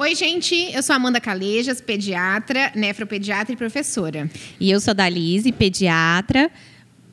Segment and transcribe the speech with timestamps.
[0.00, 4.30] Oi, gente, eu sou Amanda Calejas, pediatra, nefropediatra e professora.
[4.58, 6.50] E eu sou Dalise, pediatra,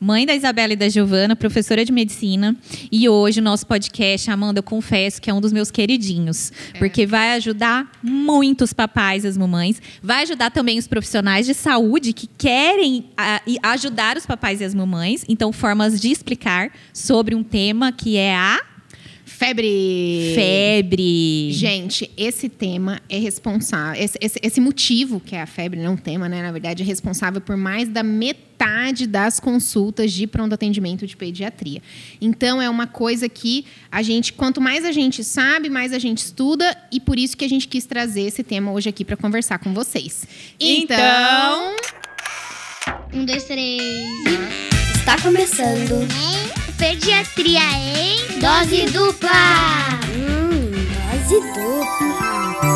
[0.00, 2.56] mãe da Isabela e da Giovana, professora de medicina.
[2.90, 6.50] E hoje o nosso podcast, Amanda, eu confesso que é um dos meus queridinhos.
[6.72, 6.78] É.
[6.78, 9.82] Porque vai ajudar muitos papais e as mamães.
[10.02, 14.74] Vai ajudar também os profissionais de saúde que querem a, ajudar os papais e as
[14.74, 15.26] mamães.
[15.28, 18.58] Então, formas de explicar sobre um tema que é a
[19.38, 20.32] Febre.
[20.34, 21.52] Febre.
[21.52, 24.02] Gente, esse tema é responsável.
[24.02, 26.42] Esse, esse, esse, motivo, que é a febre, não tema, né?
[26.42, 31.80] Na verdade, é responsável por mais da metade das consultas de pronto atendimento de pediatria.
[32.20, 36.18] Então, é uma coisa que a gente, quanto mais a gente sabe, mais a gente
[36.18, 39.60] estuda, e por isso que a gente quis trazer esse tema hoje aqui para conversar
[39.60, 40.26] com vocês.
[40.58, 41.76] Então.
[43.14, 44.08] Um, dois, três.
[44.96, 46.57] Está começando.
[46.78, 49.30] Pediatria em Dose Dupla.
[50.14, 50.70] Hum,
[51.10, 52.68] dose dupla.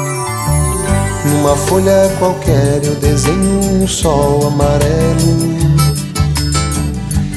[1.24, 5.56] Numa folha qualquer eu desenho um sol amarelo.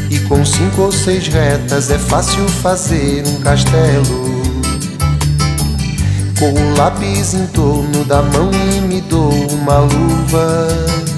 [0.10, 4.26] E com cinco ou seis retas é fácil fazer um castelo.
[6.40, 11.15] Com o lápis em torno da mão e me dou uma luva.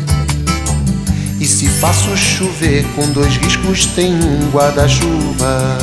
[1.48, 5.78] E se faço chover com dois riscos, tem um guarda-chuva.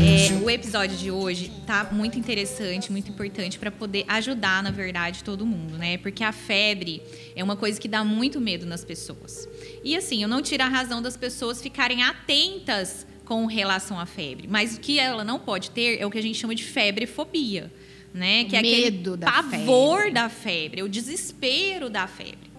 [0.00, 5.22] É, o episódio de hoje tá muito interessante, muito importante para poder ajudar, na verdade,
[5.22, 5.98] todo mundo, né?
[5.98, 7.02] Porque a febre
[7.36, 9.46] é uma coisa que dá muito medo nas pessoas.
[9.84, 14.48] E assim, eu não tiro a razão das pessoas ficarem atentas com relação à febre,
[14.48, 17.70] mas o que ela não pode ter é o que a gente chama de febrefobia,
[18.14, 18.44] né?
[18.44, 20.14] Que é medo aquele pavor febre.
[20.14, 22.49] da febre, o desespero da febre.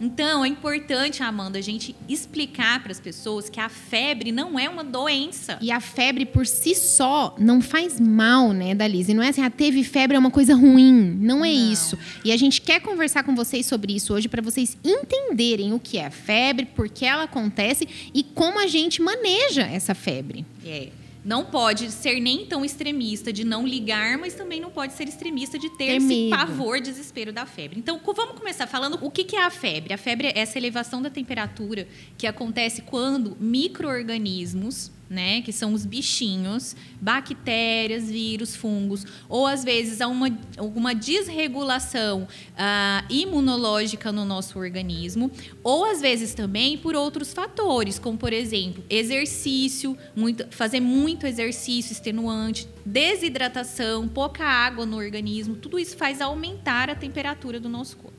[0.00, 4.68] Então, é importante, Amanda, a gente explicar para as pessoas que a febre não é
[4.68, 5.58] uma doença.
[5.60, 9.14] E a febre por si só não faz mal, né, Dalise?
[9.14, 11.16] Não é assim, ah, teve febre é uma coisa ruim.
[11.20, 11.72] Não é não.
[11.72, 11.98] isso.
[12.24, 15.98] E a gente quer conversar com vocês sobre isso hoje para vocês entenderem o que
[15.98, 20.44] é a febre, por que ela acontece e como a gente maneja essa febre.
[20.64, 20.88] É
[21.26, 25.58] não pode ser nem tão extremista de não ligar, mas também não pode ser extremista
[25.58, 27.80] de ter, ter esse pavor, desespero da febre.
[27.80, 29.92] Então, vamos começar falando o que é a febre.
[29.92, 35.86] A febre é essa elevação da temperatura que acontece quando micro-organismos né, que são os
[35.86, 44.58] bichinhos, bactérias, vírus, fungos, ou às vezes há uma, alguma desregulação uh, imunológica no nosso
[44.58, 45.30] organismo,
[45.62, 51.92] ou às vezes também por outros fatores, como por exemplo, exercício, muito, fazer muito exercício
[51.92, 58.15] extenuante, desidratação, pouca água no organismo, tudo isso faz aumentar a temperatura do nosso corpo.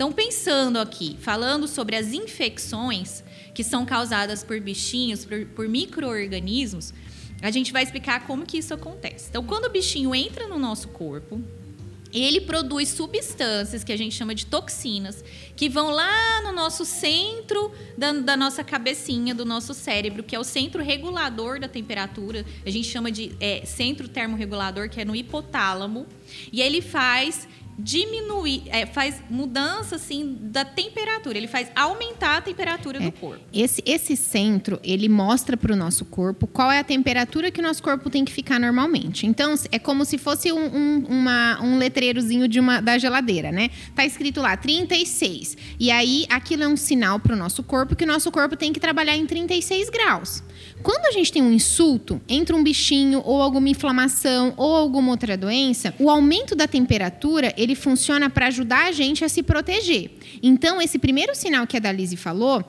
[0.00, 3.22] Então, pensando aqui, falando sobre as infecções,
[3.52, 6.94] que são causadas por bichinhos, por, por micro-organismos,
[7.42, 9.26] a gente vai explicar como que isso acontece.
[9.28, 11.38] Então, quando o bichinho entra no nosso corpo,
[12.10, 15.22] ele produz substâncias que a gente chama de toxinas,
[15.54, 20.38] que vão lá no nosso centro da, da, nossa cabecinha, do nosso cérebro, que é
[20.38, 22.46] o centro regulador da temperatura.
[22.64, 26.06] A gente chama de é, centro termorregulador, que é no hipotálamo.
[26.50, 27.46] E ele faz
[27.78, 33.42] diminuir, é, faz mudança assim da temperatura, ele faz aumentar a temperatura é, do corpo.
[33.52, 37.62] Esse, esse centro, ele mostra para o nosso corpo qual é a temperatura que o
[37.62, 39.26] nosso corpo tem que ficar normalmente.
[39.26, 43.70] Então, é como se fosse um, um, uma, um letreirozinho de uma, da geladeira, né?
[43.94, 45.56] Tá escrito lá 36.
[45.78, 48.72] E aí, aquilo é um sinal para o nosso corpo que o nosso corpo tem
[48.72, 50.42] que trabalhar em 36 graus.
[50.82, 55.36] Quando a gente tem um insulto, entra um bichinho ou alguma inflamação ou alguma outra
[55.36, 60.10] doença, o aumento da temperatura, ele funciona para ajudar a gente a se proteger.
[60.42, 62.64] Então, esse primeiro sinal que a Dalise falou,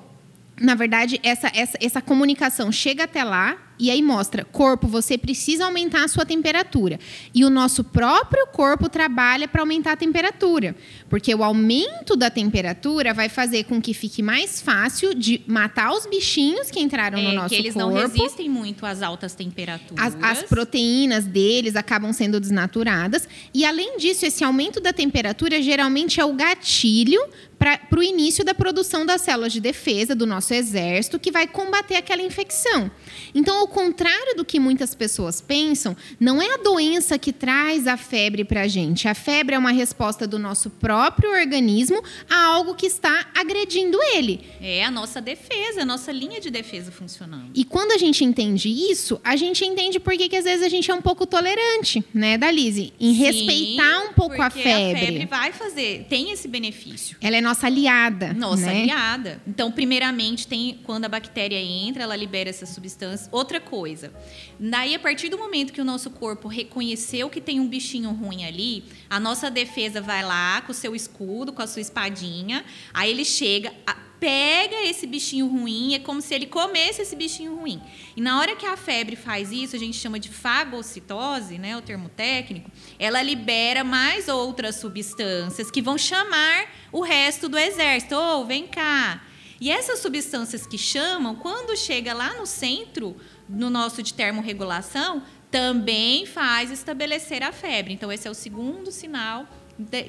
[0.59, 5.65] na verdade, essa, essa, essa comunicação chega até lá e aí mostra, corpo, você precisa
[5.65, 6.99] aumentar a sua temperatura.
[7.33, 10.75] E o nosso próprio corpo trabalha para aumentar a temperatura.
[11.09, 16.05] Porque o aumento da temperatura vai fazer com que fique mais fácil de matar os
[16.05, 17.89] bichinhos que entraram é, no nosso que eles corpo.
[17.89, 20.15] não resistem muito às altas temperaturas.
[20.21, 23.27] As, as proteínas deles acabam sendo desnaturadas.
[23.51, 27.19] E além disso, esse aumento da temperatura geralmente é o gatilho
[27.61, 31.95] para o início da produção das células de defesa do nosso exército, que vai combater
[31.95, 32.89] aquela infecção.
[33.35, 37.97] Então, ao contrário do que muitas pessoas pensam, não é a doença que traz a
[37.97, 39.07] febre para a gente.
[39.07, 44.43] A febre é uma resposta do nosso próprio organismo a algo que está agredindo ele.
[44.59, 47.51] É a nossa defesa, a nossa linha de defesa funcionando.
[47.53, 50.69] E quando a gente entende isso, a gente entende por que, que às vezes a
[50.69, 52.91] gente é um pouco tolerante, né, Dalise?
[52.99, 54.97] Em Sim, respeitar um pouco a febre.
[54.97, 57.17] A febre vai fazer, tem esse benefício.
[57.21, 58.33] Ela é nossa aliada.
[58.33, 58.81] Nossa né?
[58.81, 59.41] aliada.
[59.45, 63.29] Então, primeiramente, tem quando a bactéria entra, ela libera essas substâncias.
[63.31, 64.13] Outra coisa,
[64.59, 68.45] daí a partir do momento que o nosso corpo reconheceu que tem um bichinho ruim
[68.45, 72.63] ali, a nossa defesa vai lá com o seu escudo, com a sua espadinha,
[72.93, 73.73] aí ele chega,
[74.21, 77.81] pega esse bichinho ruim, é como se ele comesse esse bichinho ruim.
[78.15, 81.81] E na hora que a febre faz isso, a gente chama de fagocitose, né, o
[81.81, 82.69] termo técnico,
[82.99, 88.13] ela libera mais outras substâncias que vão chamar o resto do exército.
[88.13, 89.23] Ô, oh, vem cá.
[89.59, 93.17] E essas substâncias que chamam, quando chega lá no centro,
[93.49, 97.91] no nosso de termorregulação, também faz estabelecer a febre.
[97.91, 99.47] Então, esse é o segundo sinal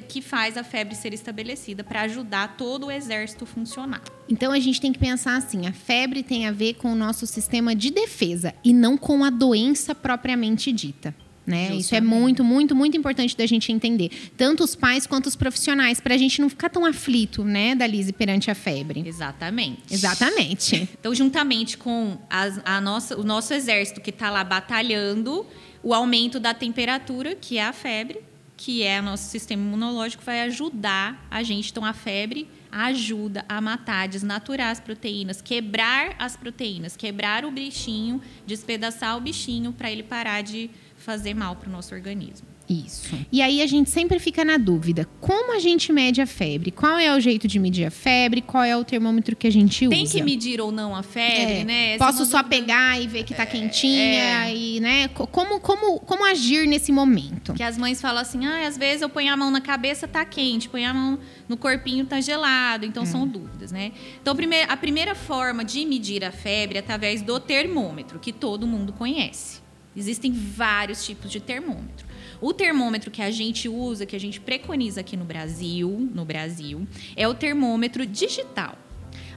[0.07, 4.01] que faz a febre ser estabelecida para ajudar todo o exército a funcionar.
[4.29, 7.25] Então a gente tem que pensar assim: a febre tem a ver com o nosso
[7.27, 11.13] sistema de defesa e não com a doença propriamente dita.
[11.45, 11.75] Né?
[11.75, 14.09] Isso é muito, muito, muito importante da gente entender.
[14.37, 18.13] Tanto os pais quanto os profissionais, para a gente não ficar tão aflito, né, Dalise,
[18.13, 19.03] perante a febre.
[19.05, 19.81] Exatamente.
[19.91, 20.89] Exatamente.
[21.03, 25.45] Então, juntamente com a, a nossa, o nosso exército que está lá batalhando,
[25.81, 28.19] o aumento da temperatura, que é a febre,
[28.63, 31.69] que é o nosso sistema imunológico, vai ajudar a gente.
[31.69, 38.21] Então, a febre ajuda a matar, desnaturar as proteínas, quebrar as proteínas, quebrar o bichinho,
[38.47, 42.52] despedaçar o bichinho para ele parar de fazer mal para o nosso organismo.
[42.69, 43.13] Isso.
[43.29, 46.71] E aí a gente sempre fica na dúvida: como a gente mede a febre?
[46.71, 48.41] Qual é o jeito de medir a febre?
[48.41, 49.95] Qual é o termômetro que a gente usa?
[49.95, 51.63] Tem que medir ou não a febre, é.
[51.65, 51.93] né?
[51.95, 52.61] Essa Posso é só dúvida...
[52.61, 54.55] pegar e ver que tá quentinha é.
[54.55, 55.07] e, né?
[55.09, 57.53] Como, como, como agir nesse momento?
[57.53, 60.23] Que as mães falam assim: ah, às vezes eu ponho a mão na cabeça, tá
[60.23, 61.19] quente, ponho a mão
[61.49, 62.85] no corpinho, tá gelado.
[62.85, 63.27] Então são hum.
[63.27, 63.91] dúvidas, né?
[64.21, 64.35] Então,
[64.69, 69.61] a primeira forma de medir a febre é através do termômetro, que todo mundo conhece.
[69.95, 72.12] Existem vários tipos de termômetro.
[72.43, 76.85] O termômetro que a gente usa, que a gente preconiza aqui no Brasil, no Brasil,
[77.15, 78.77] é o termômetro digital.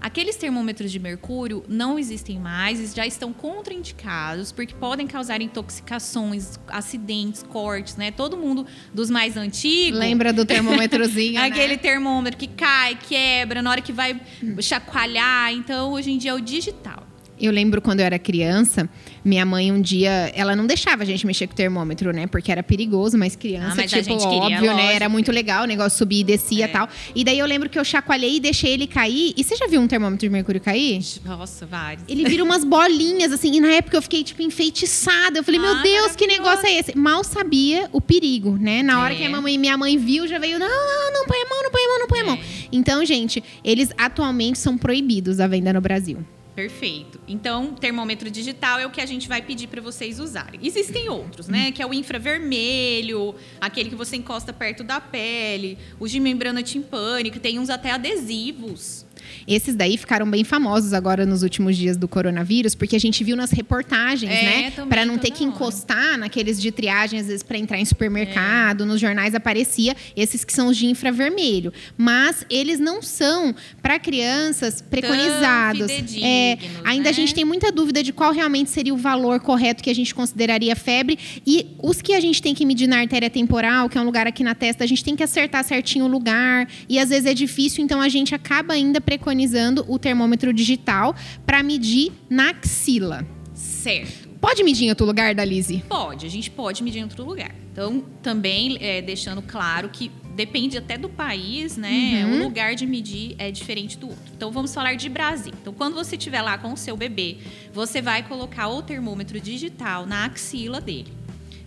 [0.01, 7.45] Aqueles termômetros de mercúrio não existem mais, já estão contraindicados porque podem causar intoxicações, acidentes,
[7.45, 8.11] cortes, né?
[8.11, 10.01] Todo mundo dos mais antigos.
[10.01, 11.39] Lembra do termômetrozinho?
[11.41, 11.79] aquele né?
[11.79, 14.21] termômetro que cai, quebra, na hora que vai
[14.61, 15.53] chacoalhar.
[15.53, 17.06] Então, hoje em dia é o digital.
[17.39, 18.89] Eu lembro quando eu era criança,
[19.25, 22.27] minha mãe um dia, ela não deixava a gente mexer com o termômetro, né?
[22.27, 24.95] Porque era perigoso, mas criança, ah, mas tipo, óbvio, queria, né?
[24.95, 26.69] Era muito legal, o negócio subia e descia e é.
[26.69, 26.89] tal.
[27.15, 29.35] E daí eu lembro que eu chacoalhei e deixei ele cair.
[29.37, 31.03] E você já viu um termômetro de mercúrio cair?
[31.25, 32.05] Nossa, vários.
[32.09, 35.39] Ele vira umas bolinhas, assim, e na época eu fiquei, tipo, enfeitiçada.
[35.39, 36.97] Eu falei, ah, meu Deus, que negócio é esse?
[36.97, 38.83] Mal sabia o perigo, né?
[38.83, 39.17] Na hora é.
[39.17, 41.71] que a mamãe, minha mãe viu, já veio, não, não, não põe a mão, não
[41.71, 42.35] põe a mão, não põe a mão.
[42.37, 42.67] É.
[42.73, 46.19] Então, gente, eles atualmente são proibidos à venda no Brasil.
[46.57, 47.21] Perfeito.
[47.29, 50.59] Então, termômetro digital é o que a gente vai pedir para vocês usarem.
[50.63, 51.71] Existem outros, né?
[51.71, 57.39] Que é o infravermelho, aquele que você encosta perto da pele, os de membrana timpânica,
[57.39, 59.06] tem uns até adesivos
[59.47, 63.37] esses daí ficaram bem famosos agora nos últimos dias do coronavírus, porque a gente viu
[63.37, 64.73] nas reportagens, é, né?
[64.89, 65.55] Para não ter que hora.
[65.55, 68.87] encostar naqueles de triagem, às vezes, para entrar em supermercado, é.
[68.87, 71.73] nos jornais aparecia esses que são os de infravermelho.
[71.97, 75.91] Mas eles não são para crianças preconizados.
[76.23, 77.11] É, ainda né?
[77.11, 80.15] a gente tem muita dúvida de qual realmente seria o valor correto que a gente
[80.15, 81.19] consideraria febre.
[81.47, 84.27] E os que a gente tem que medir na artéria temporal, que é um lugar
[84.27, 86.69] aqui na testa, a gente tem que acertar certinho o lugar.
[86.89, 91.15] E às vezes é difícil, então a gente acaba ainda preconizando o termômetro digital
[91.47, 93.25] para medir na axila.
[93.55, 94.29] Certo.
[94.41, 95.83] Pode medir em outro lugar, Dalise?
[95.89, 97.55] Pode, a gente pode medir em outro lugar.
[97.73, 102.25] Então, também é, deixando claro que depende até do país, né?
[102.27, 102.35] Uhum.
[102.35, 104.33] O lugar de medir é diferente do outro.
[104.37, 105.53] Então, vamos falar de Brasil.
[105.61, 107.39] Então, quando você estiver lá com o seu bebê,
[107.73, 111.13] você vai colocar o termômetro digital na axila dele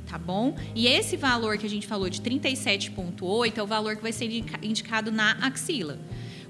[0.09, 0.55] tá bom?
[0.73, 4.25] E esse valor que a gente falou de 37,8 é o valor que vai ser
[4.63, 5.99] indicado na axila.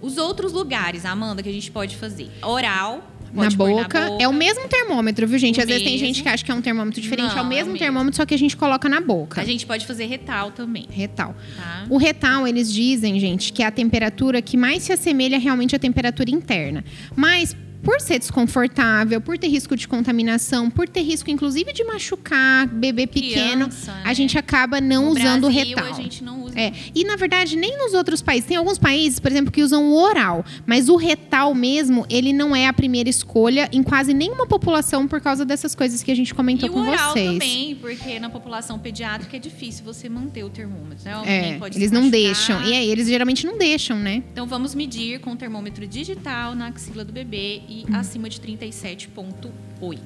[0.01, 2.29] Os outros lugares, Amanda, que a gente pode fazer?
[2.41, 3.03] Oral.
[3.33, 3.99] Na boca.
[3.99, 4.23] na boca.
[4.23, 5.59] É o mesmo termômetro, viu, gente?
[5.59, 5.83] O Às mesmo.
[5.83, 7.35] vezes tem gente que acha que é um termômetro diferente.
[7.35, 9.39] Não, é o mesmo, é o mesmo termômetro, só que a gente coloca na boca.
[9.39, 10.87] A gente pode fazer retal também.
[10.89, 11.35] Retal.
[11.55, 11.85] Tá.
[11.89, 15.79] O retal, eles dizem, gente, que é a temperatura que mais se assemelha realmente à
[15.79, 16.83] temperatura interna.
[17.15, 22.67] Mas por ser desconfortável, por ter risco de contaminação, por ter risco, inclusive, de machucar
[22.67, 24.39] bebê pequeno, Criança, a gente né?
[24.39, 25.86] acaba não no usando o retal.
[25.86, 26.59] A gente não usa.
[26.59, 26.74] É.
[26.93, 28.48] E, na verdade, nem nos outros países.
[28.48, 30.43] Tem alguns países, por exemplo, que usam o oral.
[30.65, 35.21] Mas o retal mesmo, ele não é a primeira escolha em quase nenhuma população por
[35.21, 37.31] causa dessas coisas que a gente comentou e com o oral vocês.
[37.31, 41.05] também, porque na população pediátrica é difícil você manter o termômetro.
[41.05, 41.21] Né?
[41.25, 42.62] É, eles não deixam.
[42.63, 44.24] E aí, eles geralmente não deixam, né?
[44.31, 49.99] Então, vamos medir com o termômetro digital na axila do bebê e acima de 37,8.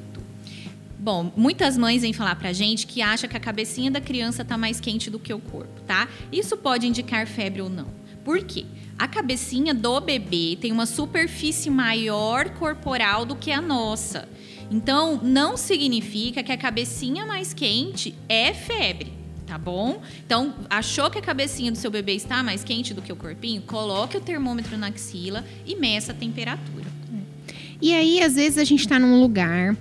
[0.99, 4.57] Bom, muitas mães vêm falar pra gente que acha que a cabecinha da criança tá
[4.57, 6.07] mais quente do que o corpo, tá?
[6.31, 7.87] Isso pode indicar febre ou não.
[8.23, 8.65] Por quê?
[8.97, 14.29] A cabecinha do bebê tem uma superfície maior corporal do que a nossa.
[14.71, 19.11] Então, não significa que a cabecinha mais quente é febre,
[19.45, 20.01] tá bom?
[20.25, 23.61] Então, achou que a cabecinha do seu bebê está mais quente do que o corpinho?
[23.63, 27.02] Coloque o termômetro na axila e meça a temperatura.
[27.81, 29.75] E aí, às vezes, a gente está num lugar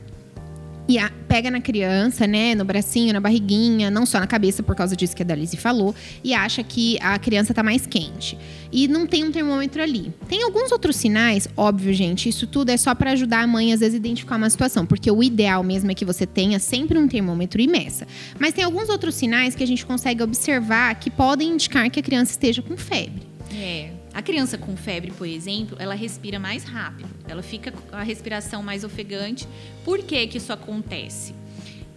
[0.88, 4.74] e a, pega na criança, né, no bracinho, na barriguinha, não só na cabeça, por
[4.74, 5.94] causa disso que a Dalise falou,
[6.24, 8.36] e acha que a criança tá mais quente.
[8.70, 10.12] E não tem um termômetro ali.
[10.28, 13.80] Tem alguns outros sinais, óbvio, gente, isso tudo é só para ajudar a mãe às
[13.80, 17.06] vezes a identificar uma situação, porque o ideal mesmo é que você tenha sempre um
[17.06, 18.06] termômetro e meça.
[18.38, 22.02] Mas tem alguns outros sinais que a gente consegue observar que podem indicar que a
[22.02, 23.22] criança esteja com febre.
[23.54, 23.91] É.
[24.14, 27.08] A criança com febre, por exemplo, ela respira mais rápido.
[27.26, 29.48] Ela fica com a respiração mais ofegante.
[29.84, 31.34] Por que, que isso acontece?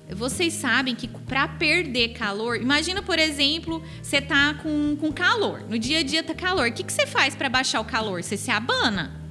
[0.10, 5.64] Vocês sabem que para perder calor, imagina, por exemplo, você tá com, com calor.
[5.68, 6.70] No dia a dia tá calor.
[6.70, 8.24] O que, que você faz para baixar o calor?
[8.24, 9.25] Você se abana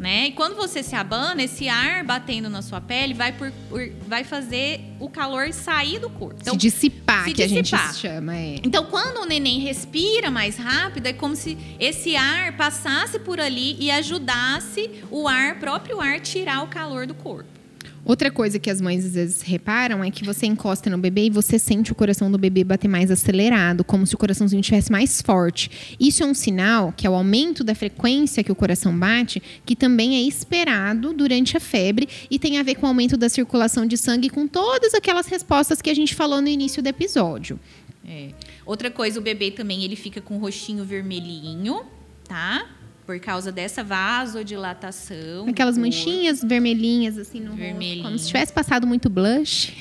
[0.00, 0.28] né?
[0.28, 4.24] E quando você se abana, esse ar batendo na sua pele vai, por, por vai
[4.24, 6.38] fazer o calor sair do corpo.
[6.40, 7.80] Então, se dissipar, se que dissipar.
[7.80, 8.34] a gente chama.
[8.34, 8.56] É.
[8.64, 13.76] Então, quando o neném respira mais rápido, é como se esse ar passasse por ali
[13.78, 17.59] e ajudasse o ar, próprio ar, tirar o calor do corpo.
[18.04, 21.30] Outra coisa que as mães às vezes reparam é que você encosta no bebê e
[21.30, 25.20] você sente o coração do bebê bater mais acelerado, como se o coraçãozinho estivesse mais
[25.20, 25.96] forte.
[26.00, 29.76] Isso é um sinal que é o aumento da frequência que o coração bate, que
[29.76, 33.84] também é esperado durante a febre e tem a ver com o aumento da circulação
[33.84, 37.60] de sangue com todas aquelas respostas que a gente falou no início do episódio.
[38.08, 38.30] É.
[38.64, 41.82] Outra coisa, o bebê também ele fica com o rostinho vermelhinho,
[42.26, 42.66] tá?
[43.10, 45.48] Por causa dessa vasodilatação.
[45.48, 49.72] Aquelas manchinhas vermelhinhas assim no rosto, como se tivesse passado muito blush.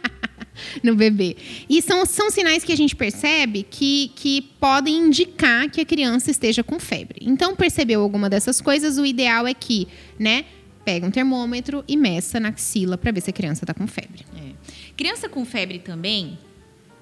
[0.82, 1.36] no bebê.
[1.68, 6.30] E são, são sinais que a gente percebe que, que podem indicar que a criança
[6.30, 7.18] esteja com febre.
[7.20, 9.86] Então, percebeu alguma dessas coisas, o ideal é que,
[10.18, 10.46] né,
[10.82, 14.24] pega um termômetro e meça na axila para ver se a criança está com febre.
[14.34, 14.52] É.
[14.96, 16.38] Criança com febre também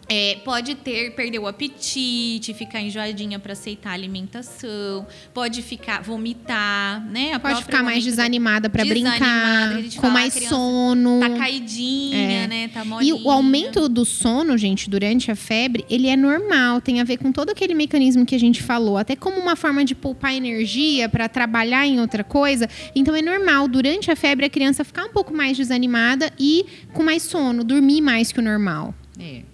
[0.08, 7.04] é, pode ter, perder o apetite, ficar enjoadinha para aceitar a alimentação, pode ficar, vomitar,
[7.06, 7.32] né?
[7.32, 11.20] A pode ficar mais desanimada para brincar, com mais sono.
[11.20, 12.46] Tá caidinha, é.
[12.46, 12.68] né?
[12.68, 13.10] Tá molinha.
[13.10, 17.16] E o aumento do sono, gente, durante a febre, ele é normal, tem a ver
[17.16, 21.08] com todo aquele mecanismo que a gente falou, até como uma forma de poupar energia
[21.08, 22.68] para trabalhar em outra coisa.
[22.94, 27.02] Então é normal, durante a febre, a criança ficar um pouco mais desanimada e com
[27.02, 28.94] mais sono, dormir mais que o normal.
[29.18, 29.53] É.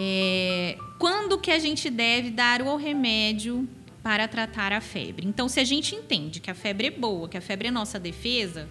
[0.00, 3.68] É, quando que a gente deve dar o remédio
[4.00, 5.26] para tratar a febre?
[5.26, 7.98] Então, se a gente entende que a febre é boa, que a febre é nossa
[7.98, 8.68] defesa,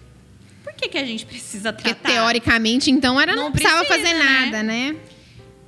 [0.64, 1.94] por que, que a gente precisa tratar?
[1.96, 4.24] Porque, teoricamente, então, era não, não precisava precisa, fazer né?
[4.24, 4.96] nada, né?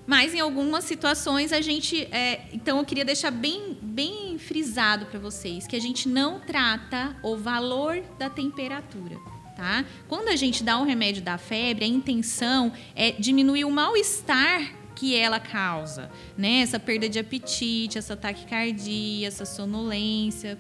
[0.07, 2.09] Mas em algumas situações a gente.
[2.11, 7.15] É, então eu queria deixar bem, bem frisado para vocês que a gente não trata
[7.23, 9.17] o valor da temperatura.
[9.55, 9.85] Tá?
[10.09, 15.17] Quando a gente dá um remédio da febre, a intenção é diminuir o mal-estar que
[15.17, 16.61] ela causa, né?
[16.61, 20.59] Essa perda de apetite, essa taquicardia, essa sonolência,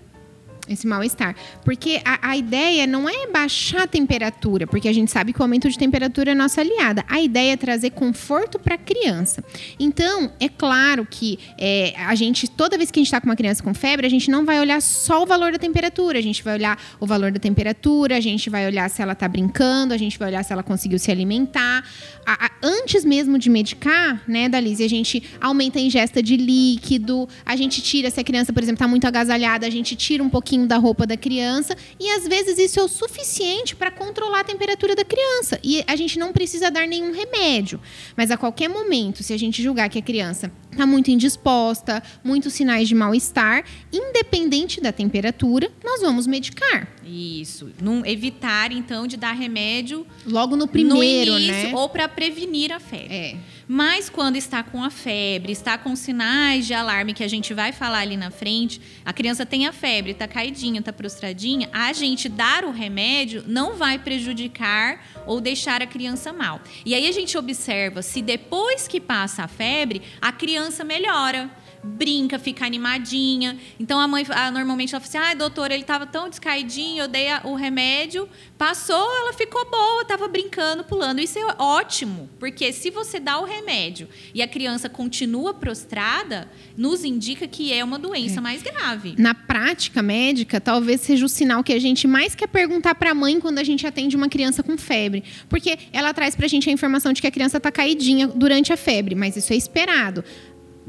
[0.73, 1.35] esse mal-estar.
[1.65, 5.43] Porque a, a, ideia não é baixar a temperatura, porque a gente sabe que o
[5.43, 7.05] aumento de temperatura é nossa aliada.
[7.09, 9.45] A ideia é trazer conforto para a criança.
[9.79, 13.37] Então, é claro que é, a gente, toda vez que a gente está com uma
[13.37, 16.43] criança com febre, a gente não vai olhar só o valor da temperatura, a gente
[16.43, 19.99] vai olhar o valor da temperatura, a gente vai olhar se ela está brincando, a
[19.99, 21.85] gente vai olhar se ela conseguiu se alimentar.
[22.25, 27.29] A, a, antes mesmo de medicar, né, Dalise, a gente aumenta a ingesta de líquido,
[27.45, 30.29] a gente tira, se a criança, por exemplo, está muito agasalhada, a gente tira um
[30.29, 34.41] pouquinho pouquinho da roupa da criança e às vezes isso é o suficiente para controlar
[34.41, 35.59] a temperatura da criança.
[35.63, 37.81] E a gente não precisa dar nenhum remédio.
[38.17, 42.53] Mas a qualquer momento, se a gente julgar que a criança está muito indisposta, muitos
[42.53, 46.89] sinais de mal-estar, independente da temperatura, nós vamos medicar.
[47.05, 47.71] Isso.
[47.81, 51.75] Não evitar, então, de dar remédio logo no primeiro, no início, né?
[51.75, 53.15] Ou para prevenir a febre.
[53.15, 53.37] É.
[53.67, 57.73] Mas quando está com a febre, está com sinais de alarme que a gente vai
[57.73, 62.29] falar ali na frente, a criança tem a febre, está caidinha, está prostradinha, a gente
[62.29, 66.61] dar o remédio não vai prejudicar ou deixar a criança mal.
[66.85, 71.51] E aí a gente observa se depois que passa a febre, a criança melhora
[71.83, 73.57] brinca, fica animadinha.
[73.79, 77.05] Então a mãe a, normalmente ela fala assim: ai, ah, doutora, ele estava tão descaidinho,
[77.05, 81.21] eu dei a, o remédio, passou, ela ficou boa, estava brincando, pulando.
[81.21, 87.05] Isso é ótimo, porque se você dá o remédio e a criança continua prostrada, nos
[87.05, 88.43] indica que é uma doença é.
[88.43, 89.15] mais grave.
[89.19, 93.15] Na prática médica, talvez seja o sinal que a gente mais quer perguntar para a
[93.15, 95.25] mãe quando a gente atende uma criança com febre.
[95.49, 98.73] Porque ela traz para a gente a informação de que a criança está caidinha durante
[98.73, 100.25] a febre, mas isso é esperado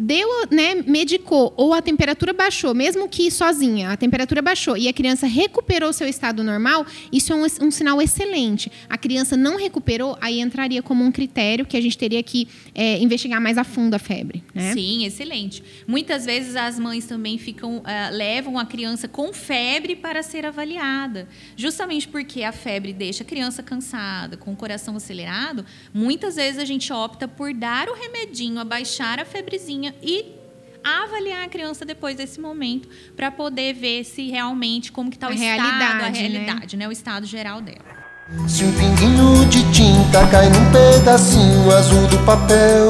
[0.02, 4.94] deu, né, medicou ou a temperatura baixou, mesmo que sozinha, a temperatura baixou e a
[4.94, 8.72] criança recuperou seu estado normal, isso é um, um sinal excelente.
[8.90, 12.98] A criança não recuperou, aí entraria como um critério que a gente teria que é,
[12.98, 14.44] investigar mais a fundo a febre.
[14.56, 14.74] Né?
[14.74, 15.64] Sim, excelente.
[15.88, 21.28] Muitas vezes as mães também ficam, uh, levam a criança com febre para ser avaliada,
[21.56, 25.64] justamente porque a febre deixa a criança cansada, com o coração acelerado.
[25.94, 30.42] Muitas vezes a gente opta por dar o remedinho, abaixar a febrezinha e
[30.84, 35.34] avaliar a criança depois desse momento para poder ver se realmente como que está o
[35.34, 36.20] estado, a né?
[36.20, 36.88] realidade, né?
[36.88, 38.02] O estado geral dela.
[38.48, 42.90] Se um pinguinho de tinta cai num pedacinho azul do papel,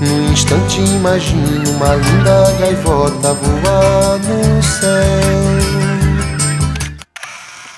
[0.00, 5.92] num instante imagino uma linda gaivota voar no céu.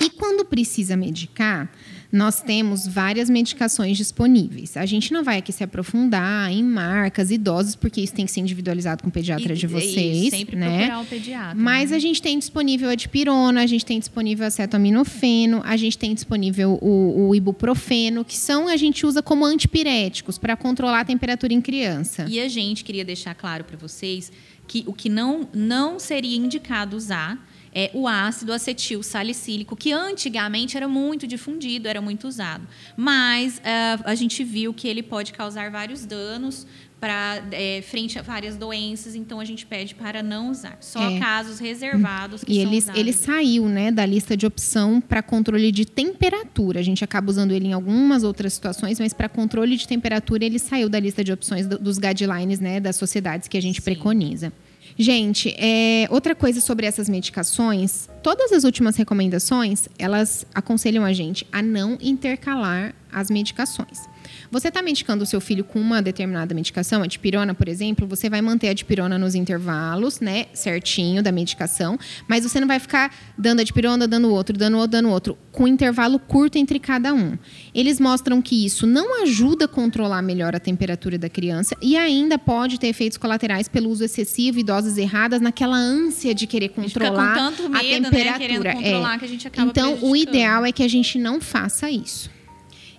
[0.00, 1.68] E quando precisa medicar,
[2.14, 4.76] nós temos várias medicações disponíveis.
[4.76, 8.30] A gente não vai aqui se aprofundar em marcas e doses, porque isso tem que
[8.30, 10.22] ser individualizado com o pediatra E- de é vocês.
[10.22, 10.76] isso, sempre né?
[10.76, 11.56] procurar o pediatra.
[11.56, 11.96] Mas né?
[11.96, 16.78] a gente tem disponível a dipirona, a gente tem disponível acetaminofeno, a gente tem disponível
[16.80, 21.60] o, o ibuprofeno, que são a gente usa como antipiréticos para controlar a temperatura em
[21.60, 22.26] criança.
[22.28, 24.30] E a gente queria deixar claro para vocês
[24.68, 27.43] que o que não, não seria indicado usar
[27.74, 32.66] é o ácido acetil salicílico, que antigamente era muito difundido, era muito usado.
[32.96, 36.66] Mas ah, a gente viu que ele pode causar vários danos
[37.00, 37.42] para
[37.86, 40.78] frente a várias doenças, então a gente pede para não usar.
[40.80, 41.18] Só É.
[41.18, 42.98] casos reservados que E ele, usados.
[42.98, 46.80] ele saiu né, da lista de opção para controle de temperatura.
[46.80, 50.58] A gente acaba usando ele em algumas outras situações, mas para controle de temperatura ele
[50.58, 53.82] saiu da lista de opções do- dos guidelines né, das sociedades que a gente Sim.
[53.82, 54.50] preconiza.
[54.96, 61.46] Gente, é, outra coisa sobre essas medicações, todas as últimas recomendações, elas aconselham a gente
[61.50, 64.08] a não intercalar as medicações.
[64.50, 68.28] Você está medicando o seu filho com uma determinada medicação, a dipirona, por exemplo, você
[68.28, 73.14] vai manter a dipirona nos intervalos, né, certinho da medicação, mas você não vai ficar
[73.36, 77.38] dando a dipirona, dando outro, dando outro, dando outro, com intervalo curto entre cada um.
[77.74, 82.38] Eles mostram que isso não ajuda a controlar melhor a temperatura da criança e ainda
[82.38, 86.80] pode ter efeitos colaterais pelo uso excessivo e doses erradas naquela ânsia de querer A
[86.80, 88.38] gente fica com controlar tanto a medo, né, temperatura.
[88.38, 88.72] querendo É.
[88.74, 92.33] controlar, que a gente acaba Então, o ideal é que a gente não faça isso.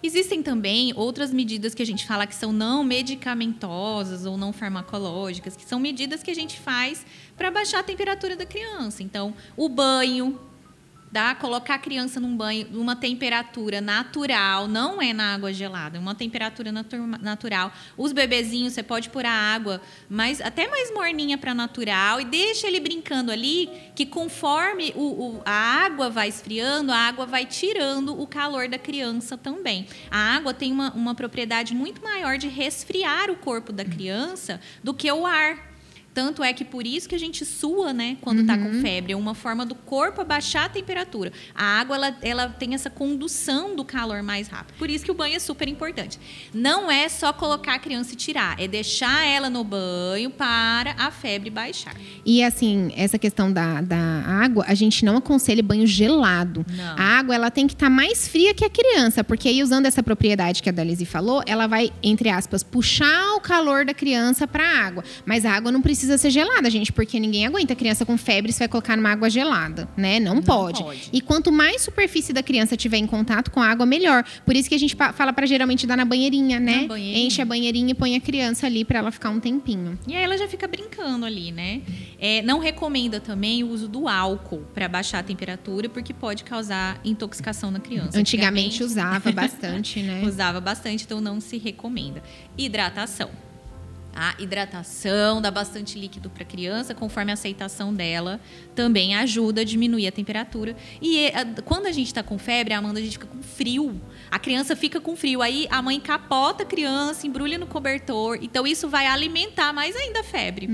[0.06, 5.58] Existem também outras medidas que a gente fala que são não medicamentosas ou não farmacológicas,
[5.58, 7.04] que são medidas que a gente faz
[7.36, 9.02] para baixar a temperatura da criança.
[9.02, 10.40] Então, o banho,
[11.36, 16.14] colocar a criança num banho numa temperatura natural, não é na água gelada, é uma
[16.14, 17.72] temperatura natu- natural.
[17.98, 22.68] Os bebezinhos você pode pôr a água mais até mais morninha para natural e deixa
[22.68, 25.02] ele brincando ali, que conforme o,
[25.38, 29.88] o- a água vai esfriando, a água vai tirando o calor da criança também.
[30.12, 34.94] A água tem uma, uma propriedade muito maior de resfriar o corpo da criança do
[34.94, 35.75] que o ar.
[36.16, 39.12] Tanto é que por isso que a gente sua, né, quando está com febre.
[39.12, 41.34] É uma forma do corpo abaixar a temperatura.
[41.54, 44.78] A água, ela, ela tem essa condução do calor mais rápido.
[44.78, 46.18] Por isso que o banho é super importante.
[46.54, 51.12] Não é só colocar a criança e tirar, é deixar ela no banho para a
[51.12, 51.94] febre baixar.
[52.26, 56.66] E assim, essa questão da, da água, a gente não aconselha banho gelado.
[56.70, 56.96] Não.
[56.98, 60.02] A água ela tem que estar mais fria que a criança, porque aí usando essa
[60.02, 64.64] propriedade que a Dalise falou, ela vai, entre aspas, puxar o calor da criança para
[64.64, 65.04] a água.
[65.26, 68.60] Mas a água não precisa ser gelada, gente, porque ninguém aguenta criança com febre se
[68.60, 70.20] vai colocar numa água gelada, né?
[70.20, 70.84] Não, pode.
[70.84, 71.10] pode.
[71.12, 74.24] E quanto mais superfície da criança tiver em contato com a água, melhor.
[74.46, 76.86] Por isso que a gente fala para geralmente dar na banheirinha, né?
[76.88, 77.28] banheirinha.
[77.28, 79.98] Enche a banheirinha e põe a criança ali para ela ficar um tempinho.
[80.08, 81.82] E aí ela já fica brincando ali, né?
[82.20, 87.00] É, não recomenda também o uso do álcool para baixar a temperatura, porque pode causar
[87.04, 88.18] intoxicação na criança.
[88.18, 90.24] Antigamente usava bastante, né?
[90.26, 92.22] Usava bastante, então não se recomenda.
[92.58, 93.30] Hidratação.
[94.16, 98.40] A hidratação dá bastante líquido para a criança, conforme a aceitação dela,
[98.74, 100.76] também ajuda a diminuir a temperatura.
[101.02, 104.02] E eh, quando a gente está com febre, Amanda, a gente fica com frio.
[104.32, 105.42] A criança fica com frio.
[105.42, 108.40] Aí a mãe capota a criança, embrulha no cobertor.
[108.42, 110.68] Então isso vai alimentar mais ainda a febre.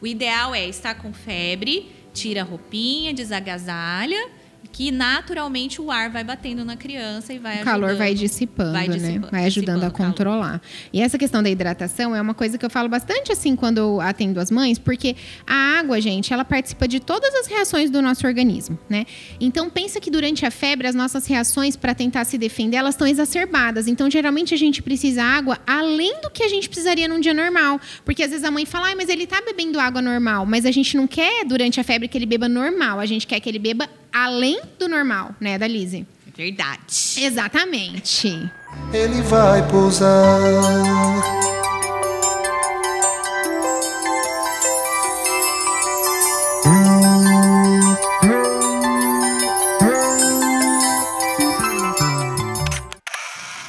[0.00, 4.28] O ideal é estar com febre, tira a roupinha, desagasalha,
[4.72, 7.98] que naturalmente o ar vai batendo na criança e vai o calor ajudando.
[7.98, 8.96] vai dissipando, vai né?
[8.96, 10.62] dissipa- Vai ajudando a dissipando controlar.
[10.92, 14.00] E essa questão da hidratação é uma coisa que eu falo bastante assim quando eu
[14.00, 15.14] atendo as mães, porque
[15.46, 19.04] a água, gente, ela participa de todas as reações do nosso organismo, né?
[19.38, 23.06] Então pensa que durante a febre as nossas reações para tentar se defender, elas estão
[23.06, 23.86] exacerbadas.
[23.86, 27.78] Então geralmente a gente precisa água além do que a gente precisaria num dia normal,
[28.04, 30.70] porque às vezes a mãe fala: "Ai, mas ele tá bebendo água normal", mas a
[30.70, 33.58] gente não quer durante a febre que ele beba normal, a gente quer que ele
[33.58, 36.06] beba além do normal, né, da Lizzie.
[36.36, 36.80] Verdade.
[37.18, 38.50] Exatamente.
[38.92, 40.40] Ele vai pousar.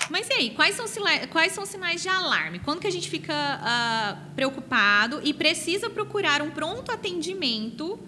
[0.09, 0.85] Mas e aí, quais são,
[1.31, 2.59] quais são sinais de alarme?
[2.59, 7.99] Quando que a gente fica uh, preocupado e precisa procurar um pronto atendimento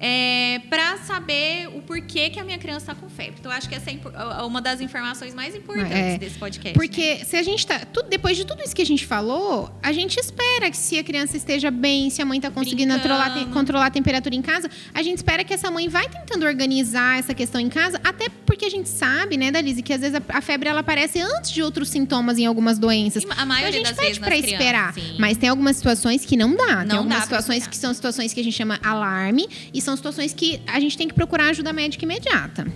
[0.00, 3.34] é, para saber o porquê que a minha criança está com febre.
[3.38, 6.72] Então, acho que essa é uma das informações mais importantes é, desse podcast.
[6.72, 7.24] Porque né?
[7.24, 7.80] se a gente tá.
[7.80, 11.04] Tudo, depois de tudo isso que a gente falou, a gente espera que se a
[11.04, 15.02] criança esteja bem, se a mãe está conseguindo controlar, controlar a temperatura em casa, a
[15.02, 18.70] gente espera que essa mãe vai tentando organizar essa questão em casa, até porque a
[18.70, 21.88] gente sabe, né, Dalise, que às vezes a, a febre ela aparece antes de outros
[21.88, 23.24] sintomas em algumas doenças.
[23.36, 24.94] A maioria então, a gente pede para esperar.
[24.94, 25.16] Sim.
[25.18, 26.76] Mas tem algumas situações que não dá.
[26.76, 29.96] Não tem algumas situações que são situações que a gente chama alarme e são são
[29.96, 32.66] situações que a gente tem que procurar ajuda médica imediata.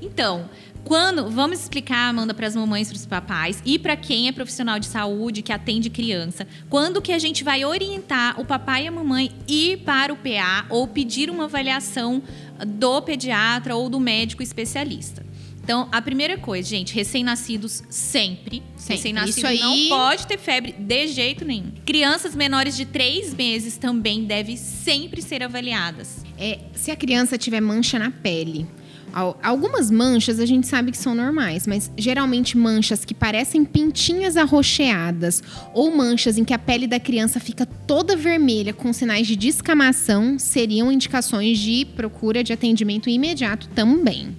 [0.00, 0.48] Então,
[0.84, 4.78] quando vamos explicar, Amanda, para as mamães, para os papais e para quem é profissional
[4.78, 8.92] de saúde que atende criança, quando que a gente vai orientar o papai e a
[8.92, 12.22] mamãe ir para o PA ou pedir uma avaliação
[12.66, 15.24] do pediatra ou do médico especialista.
[15.64, 18.62] Então, a primeira coisa, gente, recém-nascidos sempre.
[18.76, 18.96] sempre.
[18.96, 19.58] Recém-nascido aí...
[19.58, 21.72] não pode ter febre de jeito nenhum.
[21.86, 26.22] Crianças menores de três meses também devem sempre ser avaliadas.
[26.38, 28.66] É, se a criança tiver mancha na pele,
[29.40, 35.40] Algumas manchas a gente sabe que são normais, mas geralmente manchas que parecem pintinhas arroxeadas
[35.72, 40.36] ou manchas em que a pele da criança fica toda vermelha com sinais de descamação
[40.36, 44.34] seriam indicações de procura de atendimento imediato também.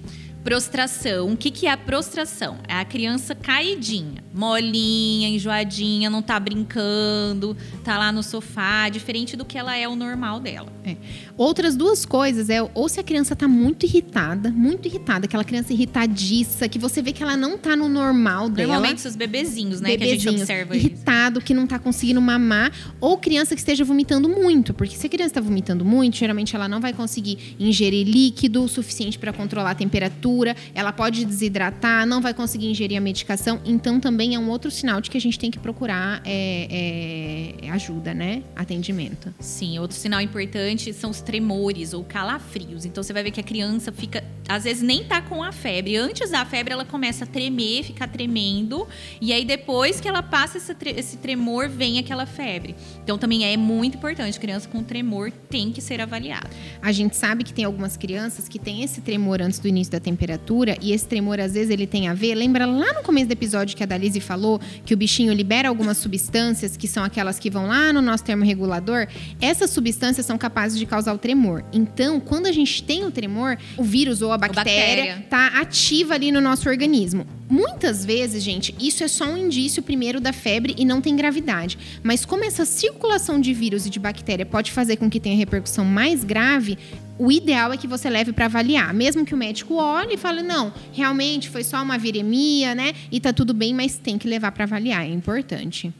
[0.46, 1.32] Prostração.
[1.32, 2.58] O que, que é a prostração?
[2.68, 9.44] É a criança caidinha, molinha, enjoadinha, não tá brincando, tá lá no sofá, diferente do
[9.44, 10.72] que ela é o normal dela.
[10.84, 10.96] É.
[11.36, 15.72] Outras duas coisas é ou se a criança tá muito irritada, muito irritada, aquela criança
[15.72, 18.74] irritadiça, que você vê que ela não tá no normal dela.
[18.74, 21.46] Normalmente os bebezinhos, né, bebezinhos, que a gente observa irritado, isso.
[21.46, 25.34] que não tá conseguindo mamar, ou criança que esteja vomitando muito, porque se a criança
[25.34, 29.74] tá vomitando muito, geralmente ela não vai conseguir ingerir líquido o suficiente para controlar a
[29.74, 30.35] temperatura
[30.74, 33.60] ela pode desidratar, não vai conseguir ingerir a medicação.
[33.64, 37.70] Então, também é um outro sinal de que a gente tem que procurar é, é,
[37.70, 38.42] ajuda, né?
[38.54, 39.32] Atendimento.
[39.40, 42.84] Sim, outro sinal importante são os tremores ou calafrios.
[42.84, 45.96] Então, você vai ver que a criança fica, às vezes, nem tá com a febre.
[45.96, 48.86] Antes da febre, ela começa a tremer, ficar tremendo.
[49.20, 52.74] E aí, depois que ela passa esse tremor, vem aquela febre.
[53.02, 54.38] Então, também é muito importante.
[54.38, 56.50] Criança com tremor tem que ser avaliada.
[56.82, 60.00] A gente sabe que tem algumas crianças que têm esse tremor antes do início da
[60.00, 62.34] temperatura temperatura e esse tremor às vezes ele tem a ver.
[62.34, 65.96] Lembra lá no começo do episódio que a Dalise falou que o bichinho libera algumas
[65.98, 69.06] substâncias que são aquelas que vão lá no nosso termorregulador?
[69.40, 71.64] Essas substâncias são capazes de causar o tremor.
[71.72, 76.32] Então, quando a gente tem o tremor, o vírus ou a bactéria está ativa ali
[76.32, 77.26] no nosso organismo.
[77.48, 81.78] Muitas vezes, gente, isso é só um indício primeiro da febre e não tem gravidade.
[82.02, 85.84] Mas como essa circulação de vírus e de bactéria pode fazer com que tenha repercussão
[85.84, 86.76] mais grave,
[87.18, 88.92] o ideal é que você leve para avaliar.
[88.92, 92.92] Mesmo que o médico olhe e fale, não, realmente foi só uma viremia, né?
[93.10, 95.92] E tá tudo bem, mas tem que levar para avaliar, é importante.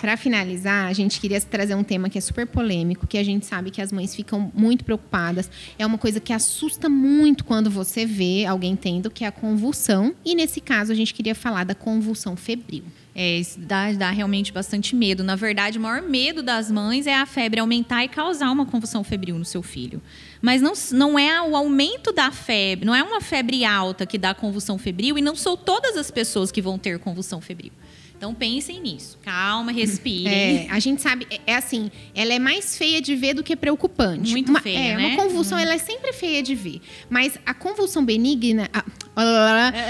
[0.00, 3.46] Para finalizar, a gente queria trazer um tema que é super polêmico, que a gente
[3.46, 5.50] sabe que as mães ficam muito preocupadas.
[5.78, 10.14] É uma coisa que assusta muito quando você vê alguém tendo, que é a convulsão.
[10.24, 12.84] E nesse caso, a gente queria falar da convulsão febril.
[13.14, 15.24] É, isso dá, dá realmente bastante medo.
[15.24, 19.02] Na verdade, o maior medo das mães é a febre aumentar e causar uma convulsão
[19.02, 20.02] febril no seu filho.
[20.42, 24.34] Mas não, não é o aumento da febre, não é uma febre alta que dá
[24.34, 27.72] convulsão febril e não são todas as pessoas que vão ter convulsão febril.
[28.16, 29.18] Então pensem nisso.
[29.22, 30.66] Calma, respirem.
[30.66, 33.54] É, a gente sabe, é, é, assim, ela é mais feia de ver do que
[33.54, 34.30] preocupante.
[34.30, 35.06] Muito uma, feia, é, né?
[35.08, 36.80] Uma convulsão, ela é sempre feia de ver.
[37.10, 38.84] Mas a convulsão benigna, a,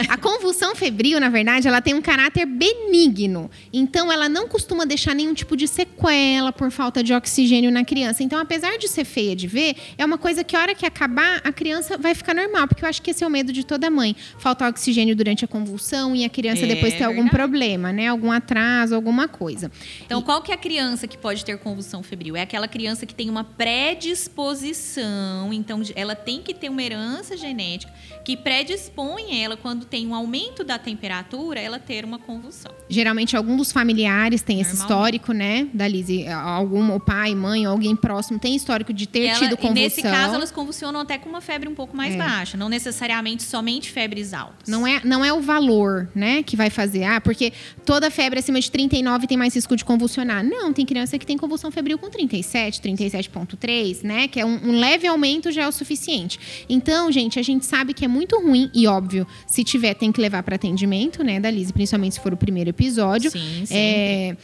[0.09, 3.51] a convulsão febril, na verdade, ela tem um caráter benigno.
[3.73, 8.23] Então, ela não costuma deixar nenhum tipo de sequela por falta de oxigênio na criança.
[8.23, 11.41] Então, apesar de ser feia de ver, é uma coisa que a hora que acabar,
[11.43, 12.69] a criança vai ficar normal.
[12.69, 14.15] Porque eu acho que esse é o medo de toda mãe.
[14.39, 17.37] Faltar oxigênio durante a convulsão e a criança é, depois ter algum verdade.
[17.37, 18.07] problema, né?
[18.07, 19.73] algum atraso, alguma coisa.
[20.05, 20.23] Então, e...
[20.23, 22.37] qual que é a criança que pode ter convulsão febril?
[22.37, 27.93] É aquela criança que tem uma predisposição, então ela tem que ter uma herança genética
[28.25, 32.73] que predispõe ela, quando tem um aumento da temperatura, ela ter uma convulsão.
[32.89, 36.27] Geralmente, algum dos familiares tem esse histórico, né, da Lise?
[36.29, 39.83] Algum, o pai, mãe, alguém próximo tem histórico de ter ela, tido convulsão.
[39.83, 42.19] Nesse caso, elas convulsionam até com uma febre um pouco mais é.
[42.19, 44.69] baixa, não necessariamente somente febres altas.
[44.69, 47.05] Não é, não é o valor, né, que vai fazer.
[47.05, 47.53] Ah, porque
[47.85, 50.45] toda febre acima de 39 tem mais risco de convulsionar.
[50.45, 54.29] Não, tem criança que tem convulsão febril com 37, 37,3, né?
[54.29, 56.67] Que é um, um, leve aumento já é o suficiente.
[56.69, 59.06] Então, gente, a gente sabe que é muito ruim e óbvio,
[59.47, 62.71] se tiver, tem que levar para atendimento, né, da Lise, principalmente se for o primeiro
[62.71, 63.31] episódio.
[63.31, 63.75] Sim, sim.
[63.75, 64.37] É,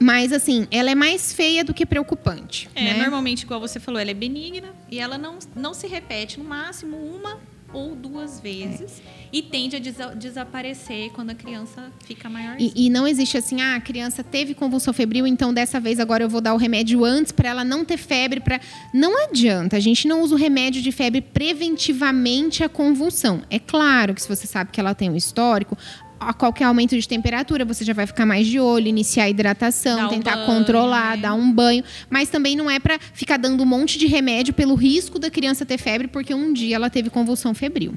[0.00, 2.68] mas, assim, ela é mais feia do que preocupante.
[2.74, 2.94] É, né?
[2.94, 6.38] normalmente, igual você falou, ela é benigna e ela não, não se repete.
[6.38, 7.38] No máximo, uma
[7.72, 9.02] ou duas vezes.
[9.14, 9.18] É.
[9.30, 12.56] E tende a desa desaparecer quando a criança fica maior.
[12.58, 16.24] E, e, não existe assim, ah, a criança teve convulsão febril, então dessa vez agora
[16.24, 18.40] eu vou dar o remédio antes para ela não ter febre.
[18.40, 18.58] Pra...
[18.92, 23.42] Não adianta, a gente não usa o remédio de febre preventivamente a convulsão.
[23.50, 25.76] É claro que se você sabe que ela tem um histórico,
[26.20, 30.06] a qualquer aumento de temperatura, você já vai ficar mais de olho, iniciar a hidratação,
[30.06, 31.22] um tentar banho, controlar, né?
[31.22, 31.84] dar um banho.
[32.10, 35.64] Mas também não é para ficar dando um monte de remédio pelo risco da criança
[35.64, 37.94] ter febre, porque um dia ela teve convulsão febril.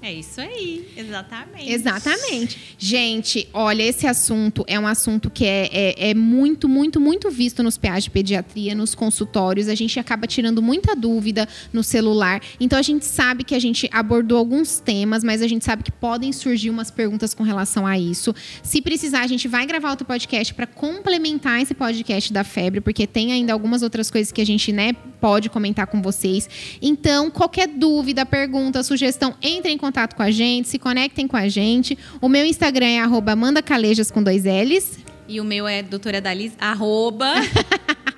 [0.00, 1.72] É isso aí, exatamente.
[1.72, 2.76] Exatamente.
[2.78, 7.64] Gente, olha, esse assunto é um assunto que é, é, é, muito, muito, muito visto
[7.64, 9.66] nos PAs de pediatria, nos consultórios.
[9.66, 12.40] A gente acaba tirando muita dúvida no celular.
[12.60, 15.90] Então, a gente sabe que a gente abordou alguns temas, mas a gente sabe que
[15.90, 18.32] podem surgir umas perguntas com relação a isso.
[18.62, 23.04] Se precisar, a gente vai gravar outro podcast para complementar esse podcast da febre, porque
[23.04, 26.48] tem ainda algumas outras coisas que a gente né, pode comentar com vocês.
[26.80, 31.48] Então, qualquer dúvida, pergunta, sugestão, entre em contato com a gente, se conectem com a
[31.48, 31.98] gente.
[32.20, 34.98] O meu Instagram é arroba Calejas com dois L's.
[35.28, 37.32] E o meu é doutora Dalisa, arroba...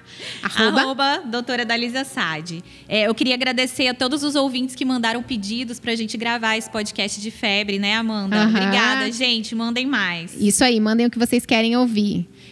[0.42, 0.80] Arroba?
[0.80, 2.62] Arroba doutora Dalisa Sade.
[2.88, 6.70] É, eu queria agradecer a todos os ouvintes que mandaram pedidos pra gente gravar esse
[6.70, 8.36] podcast de febre, né, Amanda?
[8.36, 8.48] Uhum.
[8.48, 9.54] Obrigada, gente.
[9.54, 10.34] Mandem mais.
[10.38, 12.28] Isso aí, mandem o que vocês querem ouvir.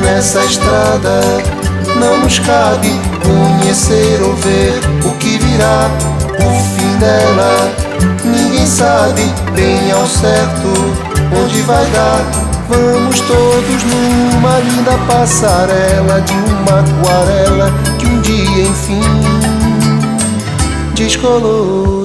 [0.00, 1.20] Nessa estrada
[1.98, 2.90] não nos cabe
[3.22, 5.90] conhecer ou ver o que virá
[6.38, 7.72] o fim dela.
[8.24, 9.22] Ninguém sabe
[9.54, 10.68] bem ao certo
[11.42, 12.24] onde vai dar.
[12.68, 19.50] Vamos todos numa linda passarela de uma aquarela que um dia enfim
[20.94, 21.99] descolorirá.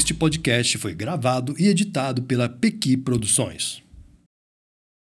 [0.00, 3.82] Este podcast foi gravado e editado pela Pequi Produções.